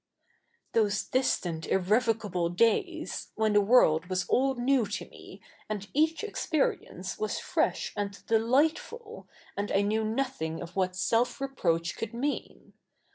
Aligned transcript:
'''those 0.73 1.03
distant 1.03 1.67
irrevocable 1.67 2.49
days, 2.49 3.27
ivhen 3.37 3.53
the 3.53 3.61
world 3.61 4.05
zvas 4.07 4.25
all 4.29 4.55
new 4.55 4.87
to 4.87 5.07
me, 5.09 5.39
and 5.69 5.89
each 5.93 6.23
experience 6.23 7.19
was 7.19 7.37
fresh 7.37 7.93
and 7.95 8.25
delightful, 8.25 9.27
and 9.55 9.71
I 9.71 9.83
knew 9.83 10.03
nothing 10.03 10.59
of 10.59 10.75
what 10.75 10.95
self 10.95 11.39
reproach 11.39 11.95
could 11.95 12.13
jnean. 12.13 12.71